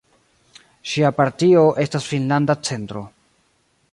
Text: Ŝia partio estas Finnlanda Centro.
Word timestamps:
Ŝia 0.91 1.11
partio 1.19 1.67
estas 1.85 2.09
Finnlanda 2.13 2.57
Centro. 2.71 3.07